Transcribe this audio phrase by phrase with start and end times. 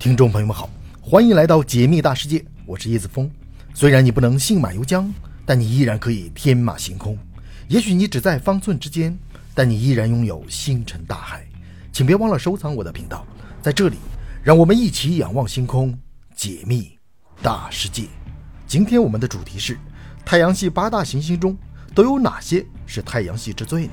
[0.00, 0.70] 听众朋友们好，
[1.02, 3.30] 欢迎来到解密大世界，我是叶子峰。
[3.74, 5.06] 虽然你不能信马由缰，
[5.44, 7.18] 但你依然可以天马行空。
[7.68, 9.14] 也许你只在方寸之间，
[9.54, 11.46] 但你依然拥有星辰大海。
[11.92, 13.26] 请别忘了收藏我的频道，
[13.60, 13.98] 在这里，
[14.42, 15.94] 让我们一起仰望星空，
[16.34, 16.90] 解密
[17.42, 18.04] 大世界。
[18.66, 19.76] 今天我们的主题是：
[20.24, 21.54] 太阳系八大行星中
[21.94, 23.92] 都有哪些是太阳系之最呢？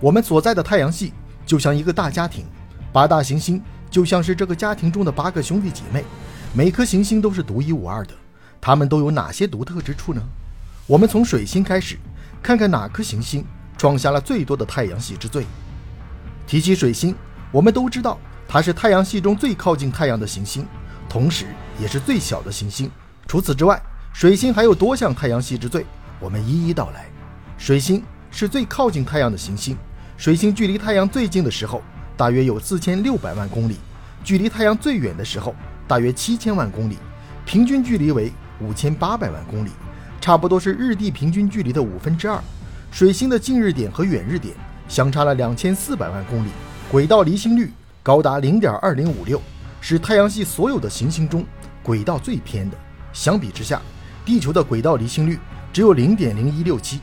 [0.00, 1.12] 我们所在的太阳系
[1.44, 2.46] 就像一个大家庭，
[2.92, 6.04] 八大行星就像是这个家庭中的八个兄弟姐妹，
[6.52, 8.14] 每颗行星都是独一无二的。
[8.60, 10.22] 它们都有哪些独特之处呢？
[10.86, 11.98] 我们从水星开始，
[12.42, 13.44] 看看哪颗行星
[13.76, 15.44] 创下了最多的太阳系之最。
[16.46, 17.14] 提起水星，
[17.50, 20.64] 我们都知道它是太阳系中最靠近太阳的行星，
[21.08, 21.46] 同时
[21.80, 22.90] 也是最小的行星。
[23.26, 25.84] 除此之外，水星还有多项太阳系之最，
[26.20, 27.08] 我们一一道来。
[27.56, 29.76] 水星是最靠近太阳的行星。
[30.18, 31.80] 水星距离太阳最近的时候，
[32.16, 33.74] 大约有四千六百万公里；
[34.24, 35.54] 距离太阳最远的时候，
[35.86, 36.98] 大约七千万公里，
[37.46, 39.70] 平均距离为五千八百万公里，
[40.20, 42.42] 差不多是日地平均距离的五分之二。
[42.90, 44.56] 水星的近日点和远日点
[44.88, 46.48] 相差了两千四百万公里，
[46.90, 47.72] 轨道离心率
[48.02, 49.40] 高达零点二零五六，
[49.80, 51.46] 是太阳系所有的行星中
[51.80, 52.76] 轨道最偏的。
[53.12, 53.80] 相比之下，
[54.24, 55.38] 地球的轨道离心率
[55.72, 56.98] 只有零点零一六七。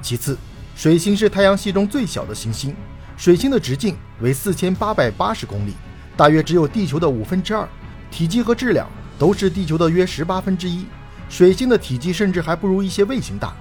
[0.00, 0.38] 其次，
[0.80, 2.74] 水星是太阳系中最小的行星，
[3.14, 5.74] 水星的直径为四千八百八十公里，
[6.16, 7.68] 大约只有地球的五分之二，
[8.10, 10.86] 体积和质量都是地球的约十八分之一。
[11.28, 13.52] 水星的体积甚至还不如一些卫星大，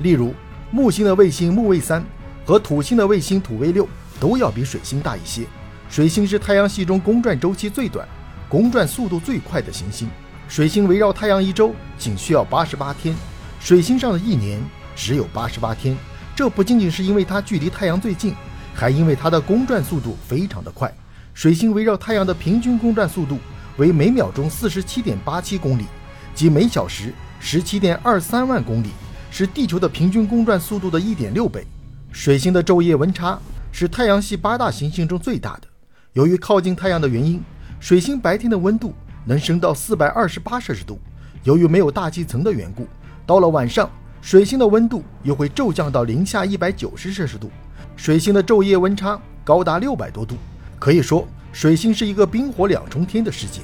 [0.00, 0.34] 例如
[0.70, 2.04] 木星的卫星木卫三
[2.44, 3.88] 和土星的卫星土卫六
[4.20, 5.46] 都要比水星大一些。
[5.88, 8.06] 水星是太阳系中公转周期最短、
[8.50, 10.10] 公转速度最快的行星。
[10.46, 13.16] 水星围绕太阳一周仅需要八十八天，
[13.60, 14.60] 水星上的一年
[14.94, 15.96] 只有八十八天。
[16.36, 18.34] 这不仅仅是因为它距离太阳最近，
[18.74, 20.92] 还因为它的公转速度非常的快。
[21.32, 23.38] 水星围绕太阳的平均公转速度
[23.78, 25.86] 为每秒钟四十七点八七公里，
[26.34, 28.90] 即每小时十七点二三万公里，
[29.30, 31.66] 是地球的平均公转速度的一点六倍。
[32.12, 33.38] 水星的昼夜温差
[33.72, 35.62] 是太阳系八大行星中最大的。
[36.12, 37.42] 由于靠近太阳的原因，
[37.80, 38.92] 水星白天的温度
[39.24, 41.00] 能升到四百二十八摄氏度。
[41.44, 42.86] 由于没有大气层的缘故，
[43.24, 43.90] 到了晚上。
[44.20, 47.50] 水星的温度又会骤降到零下一百九十摄氏度，
[47.96, 50.36] 水星的昼夜温差高达六百多度，
[50.78, 53.60] 可以说水星是一个冰火两重天的世界。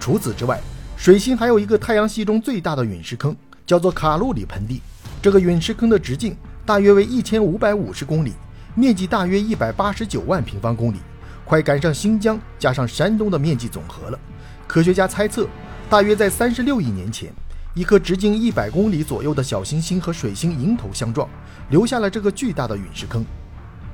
[0.00, 0.60] 除此之外，
[0.96, 4.82] 水星还有一个太阳系中最大的陨石坑，叫做卡路里盆地。
[5.20, 6.36] 这个陨石坑的直径
[6.66, 8.32] 大约为一千五百五十公里，
[8.74, 10.96] 面积大约一百八十九万平方公里，
[11.44, 14.18] 快赶上新疆加上山东的面积总和了。
[14.66, 15.46] 科学家猜测，
[15.88, 17.32] 大约在三十六亿年前。
[17.74, 21.26] 一颗直径一百公里左右的小行星和水星迎头相撞，
[21.70, 23.24] 留下了这个巨大的陨石坑。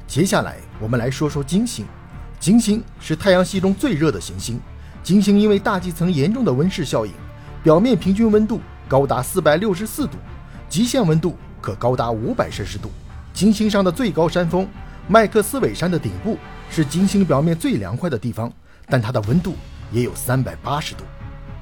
[0.05, 1.87] 接下来，我们来说说金星。
[2.41, 4.61] 金星是太阳系中最热的行星。
[5.01, 7.13] 金星因为大气层严重的温室效应，
[7.63, 10.19] 表面平均温度高达四百六十四度，
[10.69, 12.91] 极限温度可高达五百摄氏度。
[13.33, 14.69] 金星上的最高山峰
[15.07, 16.37] 麦克斯韦山的顶部
[16.69, 18.53] 是金星表面最凉快的地方，
[18.87, 19.55] 但它的温度
[19.93, 21.05] 也有三百八十度。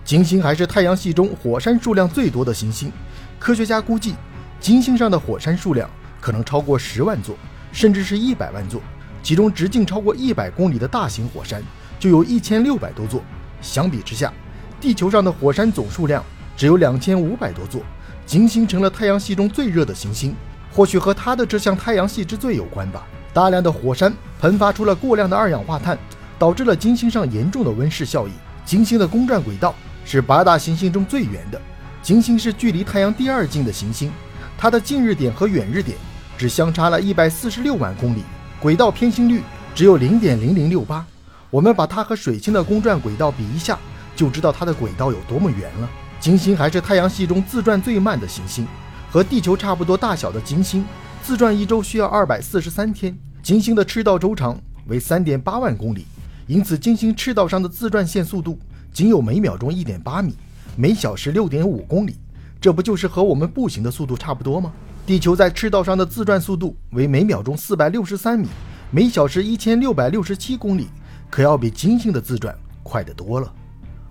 [0.07, 2.93] 金星还是太阳系中火山数量最多的行星，
[3.41, 4.15] 科学家估计，
[4.61, 5.91] 金星上的火山数量
[6.21, 7.37] 可能超过十万座，
[7.73, 8.81] 甚至是一百万座。
[9.21, 11.61] 其中直径超过一百公里的大型火山
[11.99, 13.21] 就有一千六百多座。
[13.61, 14.33] 相比之下，
[14.81, 16.25] 地球上的火山总数量
[16.57, 17.83] 只有两千五百多座。
[18.25, 20.37] 金星成了太阳系中最热的行星，
[20.71, 23.05] 或许和它的这项太阳系之最有关吧。
[23.35, 25.99] 大量的火山喷发出了过量的二氧化碳，
[26.39, 28.33] 导致了金星上严重的温室效应。
[28.65, 29.75] 金星的公转轨道。
[30.07, 31.61] 是八大行星中最圆的。
[32.01, 34.13] 金星是距离太阳第二近的行星，
[34.57, 35.99] 它的近日点和远日点
[36.39, 38.23] 只相差了一百四十六万公里，
[38.61, 39.43] 轨道偏心率
[39.75, 41.05] 只有零点零零六八。
[41.51, 43.77] 我们把它和水星的公转轨道比一下，
[44.15, 45.91] 就知道它的轨道有多么圆了。
[46.21, 48.65] 金星还是太阳系中自转最慢的行星，
[49.11, 50.85] 和地球差不多大小的金星
[51.21, 53.17] 自转一周需要二百四十三天。
[53.43, 54.57] 金星的赤道周长
[54.87, 56.07] 为三点八万公里，
[56.47, 58.57] 因此金星赤道上的自转线速度。
[58.97, 60.35] 仅有每秒钟一点八米，
[60.75, 62.17] 每小时六点五公里，
[62.59, 64.73] 这不就是和我们步行的速度差不多吗？
[65.05, 68.49] 地球在赤道上的自转速度为每秒钟四百六十三米，
[68.91, 70.89] 每小时一千六百六十七公里，
[71.29, 73.53] 可要比金星的自转快得多了。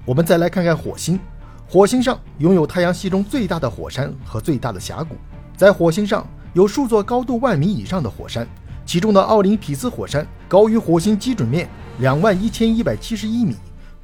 [0.06, 1.20] 我们再来看看火星，
[1.68, 5.16] 火星上拥有太阳系中最大的火山和最大的峡谷，
[5.58, 6.24] 在火星上
[6.54, 8.48] 有数座高度万米以上的火山，
[8.86, 11.68] 其中的奥林匹斯火山高于火星基准面
[11.98, 13.56] 两万一千一百七十一米。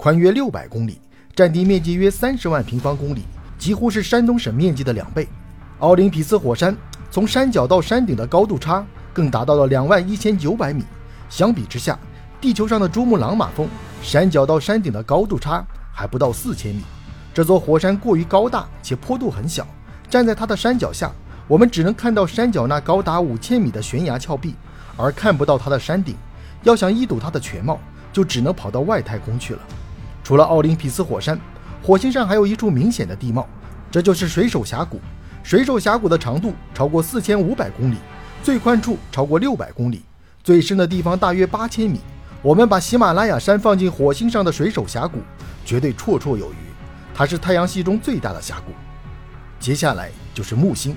[0.03, 0.99] 宽约六百公里，
[1.35, 3.21] 占地面积约三十万平方公里，
[3.59, 5.27] 几乎是山东省面积的两倍。
[5.77, 6.75] 奥林匹斯火山
[7.11, 8.83] 从山脚到山顶的高度差
[9.13, 10.83] 更达到了两万一千九百米，
[11.29, 11.99] 相比之下，
[12.41, 13.69] 地球上的珠穆朗玛峰
[14.01, 15.63] 山脚到山顶的高度差
[15.93, 16.81] 还不到四千米。
[17.31, 19.67] 这座火山过于高大且坡度很小，
[20.09, 21.11] 站在它的山脚下，
[21.47, 24.55] 我们只能看到山脚那高达五千米的悬崖峭壁，
[24.97, 26.15] 而看不到它的山顶。
[26.63, 27.79] 要想一睹它的全貌，
[28.11, 29.59] 就只能跑到外太空去了。
[30.31, 31.37] 除了奥林匹斯火山，
[31.83, 33.45] 火星上还有一处明显的地貌，
[33.91, 34.97] 这就是水手峡谷。
[35.43, 37.97] 水手峡谷的长度超过四千五百公里，
[38.41, 40.03] 最宽处超过六百公里，
[40.41, 41.99] 最深的地方大约八千米。
[42.41, 45.19] 我们把喜马拉雅山放进火星上的水手峡谷，
[45.65, 46.55] 绝对绰绰有余。
[47.13, 48.71] 它是太阳系中最大的峡谷。
[49.59, 50.95] 接下来就是木星。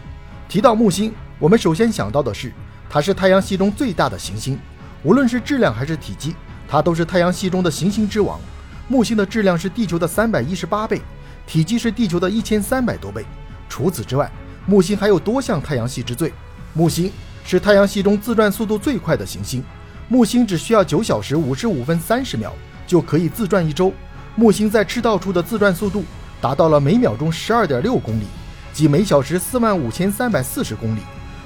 [0.48, 2.52] 提到木星，我们首先想到的是，
[2.88, 4.56] 它是太阳系中最大的行星。
[5.02, 6.37] 无论是质量还是体积，
[6.69, 8.38] 它都是太阳系中的行星之王。
[8.86, 11.00] 木星的质量是地球的三百一十八倍，
[11.46, 13.25] 体积是地球的一千三百多倍。
[13.69, 14.31] 除此之外，
[14.66, 16.32] 木星还有多项太阳系之最。
[16.75, 17.10] 木星
[17.44, 19.64] 是太阳系中自转速度最快的行星，
[20.08, 22.52] 木星只需要九小时五十五分三十秒
[22.86, 23.92] 就可以自转一周。
[24.36, 26.04] 木星在赤道处的自转速度
[26.40, 28.25] 达到了每秒钟十二点六公里，
[28.72, 31.00] 即每小时四万五千三百四十公里。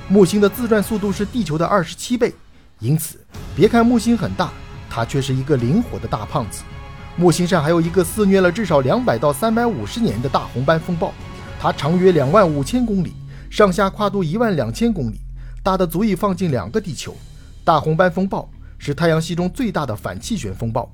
[0.08, 2.34] 木星的自转速度是地球的二十七倍，
[2.80, 3.18] 因此
[3.54, 4.50] 别看木星很大，
[4.88, 6.62] 它却是一个灵活的大胖子。
[7.18, 11.12] 木星上还有一个肆虐了至少两百到三百五十年的大红斑风暴。
[11.58, 13.12] 它长约两万五千公里，
[13.50, 15.18] 上下跨度一万两千公里，
[15.60, 17.16] 大的足以放进两个地球。
[17.64, 18.48] 大红斑风暴
[18.78, 20.88] 是太阳系中最大的反气旋风暴，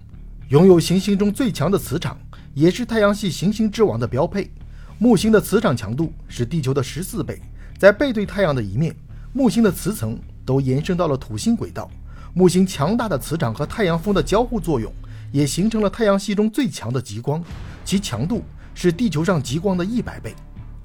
[0.49, 2.17] 拥有行星中最强的磁场，
[2.55, 4.51] 也是太阳系行星之王的标配。
[4.97, 7.39] 木星的磁场强度是地球的十四倍，
[7.79, 8.97] 在背对太阳的一面，
[9.35, 11.91] 木星的磁层都延伸到了土星轨道。
[12.33, 14.91] 木星强大的磁场和太阳风的交互作用，
[15.35, 17.43] 也形成了太阳系中最强的极光，
[17.85, 20.33] 其强度是地球上极光的一百倍。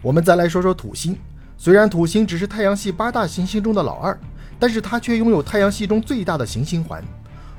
[0.01, 1.15] 我们再来说说土星。
[1.55, 4.19] 虽然土星只是太阳系八大行星中的老二，
[4.57, 7.03] 但是它却拥有太阳系中最大的行星环。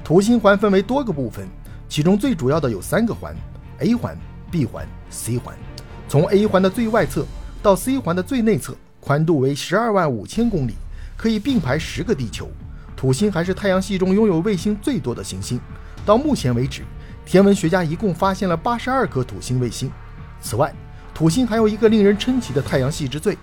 [0.02, 1.46] 土星环分为多个部分，
[1.88, 3.36] 其中最主要的有三个环
[3.78, 4.18] ：A 环、
[4.50, 5.54] B 环、C 环。
[6.08, 7.24] 从 A 环的最外侧
[7.62, 10.74] 到 C 环的最内侧，宽度为十二万五千公里，
[11.16, 12.50] 可以并排十个地球。
[12.96, 15.60] 土星还是太阳系中拥有卫星最多的行星。
[16.04, 16.82] 到目前为止，
[17.24, 19.90] 天文学家一共发现了八十二颗土星卫星。
[20.40, 20.72] 此外，
[21.12, 23.36] 土星还有一个令人称奇的太阳系之最，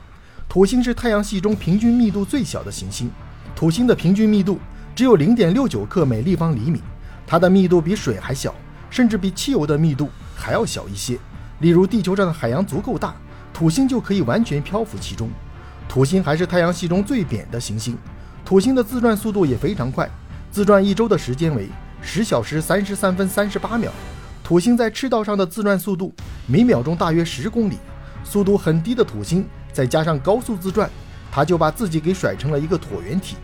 [0.50, 3.10] 土星是太阳系中平均密度最小的行星。
[3.56, 4.60] 土星的平均密度
[4.96, 6.82] 只有零点六九克每立方厘米，
[7.26, 8.54] 它的密度比水还小，
[8.90, 11.18] 甚至比汽油的密度还要小一些。
[11.60, 13.16] 例如，地球上的海洋足够大，
[13.54, 15.30] 土星就可以完全漂浮其中。
[15.88, 17.98] 土星还是太阳系中最扁的行星，
[18.44, 20.10] 土星的自转速度也非常快，
[20.52, 21.68] 自转一周的时间为
[22.08, 23.92] 十小时三十三分三十八秒。
[24.42, 26.16] 土星在赤道上的自转速度
[26.46, 27.78] 每秒钟大约十公里，
[28.24, 30.90] 速度很低的土星再加上高速自转，
[31.30, 33.36] 它就把自己给甩成了一个椭圆体。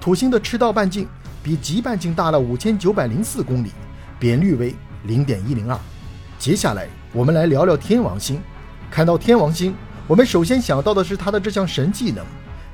[0.00, 1.06] 土星的赤道半径
[1.42, 3.70] 比极半径大了五千九百零四公里，
[4.18, 4.74] 扁率为
[5.04, 5.78] 零点一零二。
[6.38, 8.40] 接下来我们来聊聊天王星。
[8.90, 9.74] 看到天王星，
[10.06, 12.24] 我们首先想到的是它的这项神技能。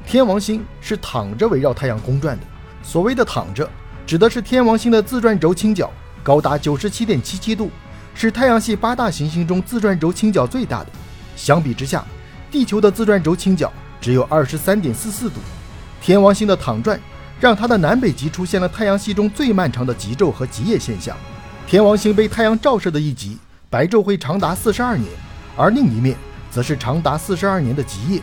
[0.07, 2.45] 天王星是躺着围绕太阳公转的。
[2.85, 3.69] 所谓的躺着，
[4.07, 5.91] 指的是天王星的自转轴倾角。
[6.25, 7.69] 高达九十七点七七度，
[8.15, 10.87] 是太阳系八大行星中自转轴倾角最大的。
[11.35, 12.05] 相比之下，
[12.49, 15.41] 地球的自转轴倾角只有二十三点四四度。
[16.01, 17.01] 天王星的躺转
[17.41, 21.17] 让它的南北极出现了太阳系中最漫长的极昼和极夜现象。
[21.67, 23.37] 天王星被太阳照射的一极，
[23.69, 25.11] 白昼会长达四十二年，
[25.57, 26.17] 而另一面
[26.53, 28.23] 则是长达四十二年的极夜。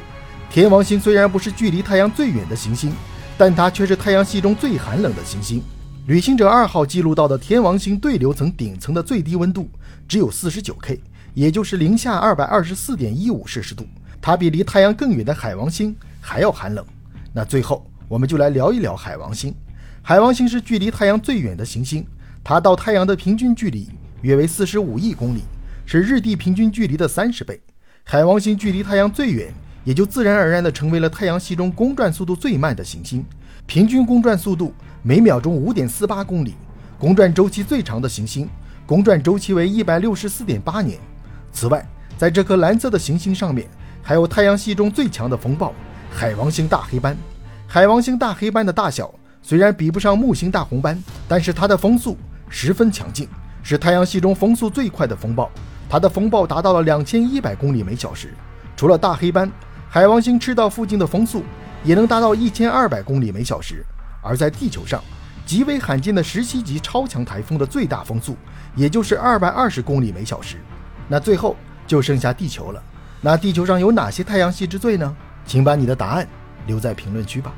[0.49, 2.93] 天王星虽然不是距离太阳最远的行星，
[3.37, 5.61] 但它却是太阳系中最寒冷的行星。
[6.07, 9.69] 旅行者二号记录到的天王星对流层顶层的最低温度
[10.07, 10.99] 只有四十九 K，
[11.35, 13.85] 也就是零下二百二十四点一五摄氏度。
[14.19, 16.83] 它比离太阳更远的海王星还要寒冷。
[17.31, 19.53] 那最后，我们就来聊一聊海王星。
[20.01, 22.03] 海王星是距离太阳最远的行星，
[22.43, 23.87] 它到太阳的平均距离
[24.21, 25.43] 约为四十五亿公里，
[25.85, 27.61] 是日地平均距离的三十倍。
[28.03, 29.53] 海王星距离太阳最远，
[29.89, 33.25] 也就自然而然地成为了太阳系中公转速度最慢的行星，
[33.65, 34.71] 平均公转速度。
[35.01, 36.53] 每秒钟五点四八公里，
[36.99, 38.47] 公转周期最长的行星，
[38.85, 40.99] 公转周期为一百六十四点八年。
[41.51, 41.83] 此外，
[42.19, 43.67] 在这颗蓝色的行星上面，
[44.03, 45.73] 还有太阳系中最强的风暴——
[46.13, 47.17] 海王星大黑斑。
[47.65, 52.15] 海王星大黑斑的大小虽然比不上木星大红斑，但是它的风速
[52.47, 53.27] 十分强劲，
[53.63, 55.49] 是太阳系中风速最快的风暴。
[55.89, 58.35] 它的风暴达到了两千一百公里每小时。
[58.75, 59.51] 除了大黑斑，
[59.91, 61.43] 海王星赤道附近的风速
[61.83, 63.83] 也能达到一千二百公里每小时。
[64.21, 65.03] 而在地球上，
[65.47, 68.37] 极为罕见的十七级超强台风的最大风速，
[68.75, 70.57] 也就是二百二十公里每小时。
[71.07, 71.55] 那最后
[71.87, 72.83] 就剩下地球了。
[73.19, 75.15] 那地球上有哪些太阳系之最呢？
[75.43, 76.27] 请把你的答案
[76.67, 77.51] 留在评论区吧。